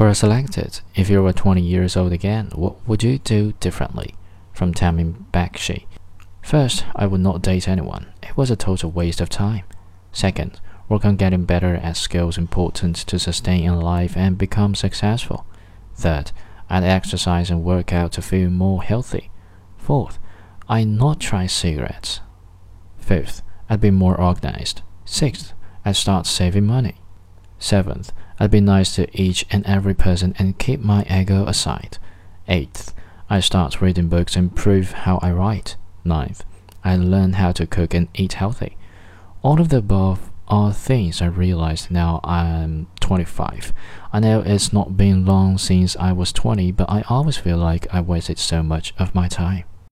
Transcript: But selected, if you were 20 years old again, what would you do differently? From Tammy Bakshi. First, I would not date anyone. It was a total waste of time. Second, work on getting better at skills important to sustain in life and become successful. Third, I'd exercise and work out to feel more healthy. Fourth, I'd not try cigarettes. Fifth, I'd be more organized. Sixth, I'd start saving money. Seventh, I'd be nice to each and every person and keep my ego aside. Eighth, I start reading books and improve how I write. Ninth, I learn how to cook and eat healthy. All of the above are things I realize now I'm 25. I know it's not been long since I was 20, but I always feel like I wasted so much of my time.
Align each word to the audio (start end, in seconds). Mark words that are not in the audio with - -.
But 0.00 0.14
selected, 0.14 0.80
if 0.94 1.10
you 1.10 1.22
were 1.22 1.34
20 1.34 1.60
years 1.60 1.94
old 1.94 2.14
again, 2.14 2.52
what 2.54 2.88
would 2.88 3.02
you 3.02 3.18
do 3.18 3.52
differently? 3.60 4.14
From 4.50 4.72
Tammy 4.72 5.04
Bakshi. 5.30 5.84
First, 6.40 6.86
I 6.96 7.06
would 7.06 7.20
not 7.20 7.42
date 7.42 7.68
anyone. 7.68 8.06
It 8.22 8.34
was 8.34 8.50
a 8.50 8.56
total 8.56 8.90
waste 8.90 9.20
of 9.20 9.28
time. 9.28 9.64
Second, 10.10 10.58
work 10.88 11.04
on 11.04 11.16
getting 11.16 11.44
better 11.44 11.74
at 11.74 11.98
skills 11.98 12.38
important 12.38 12.96
to 12.96 13.18
sustain 13.18 13.64
in 13.64 13.78
life 13.78 14.16
and 14.16 14.38
become 14.38 14.74
successful. 14.74 15.44
Third, 15.94 16.32
I'd 16.70 16.82
exercise 16.82 17.50
and 17.50 17.62
work 17.62 17.92
out 17.92 18.12
to 18.12 18.22
feel 18.22 18.48
more 18.48 18.82
healthy. 18.82 19.30
Fourth, 19.76 20.18
I'd 20.66 20.88
not 20.88 21.20
try 21.20 21.46
cigarettes. 21.46 22.20
Fifth, 22.96 23.42
I'd 23.68 23.82
be 23.82 23.90
more 23.90 24.18
organized. 24.18 24.80
Sixth, 25.04 25.52
I'd 25.84 25.96
start 25.96 26.24
saving 26.24 26.64
money. 26.64 27.02
Seventh, 27.60 28.10
I'd 28.40 28.50
be 28.50 28.60
nice 28.60 28.94
to 28.94 29.06
each 29.12 29.44
and 29.50 29.64
every 29.66 29.92
person 29.92 30.34
and 30.38 30.58
keep 30.58 30.80
my 30.80 31.04
ego 31.10 31.44
aside. 31.44 31.98
Eighth, 32.48 32.94
I 33.28 33.40
start 33.40 33.82
reading 33.82 34.08
books 34.08 34.34
and 34.34 34.48
improve 34.48 34.92
how 34.92 35.18
I 35.18 35.30
write. 35.30 35.76
Ninth, 36.02 36.42
I 36.82 36.96
learn 36.96 37.34
how 37.34 37.52
to 37.52 37.66
cook 37.66 37.92
and 37.92 38.08
eat 38.14 38.32
healthy. 38.32 38.78
All 39.42 39.60
of 39.60 39.68
the 39.68 39.76
above 39.76 40.30
are 40.48 40.72
things 40.72 41.20
I 41.20 41.26
realize 41.26 41.90
now 41.90 42.20
I'm 42.24 42.88
25. 43.00 43.74
I 44.10 44.20
know 44.20 44.40
it's 44.40 44.72
not 44.72 44.96
been 44.96 45.26
long 45.26 45.58
since 45.58 45.94
I 45.96 46.12
was 46.12 46.32
20, 46.32 46.72
but 46.72 46.88
I 46.88 47.04
always 47.10 47.36
feel 47.36 47.58
like 47.58 47.86
I 47.92 48.00
wasted 48.00 48.38
so 48.38 48.62
much 48.62 48.94
of 48.98 49.14
my 49.14 49.28
time. 49.28 49.64